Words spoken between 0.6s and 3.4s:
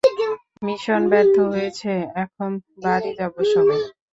mission ব্যর্থ হয়েছে, এখন বাড়ি যাব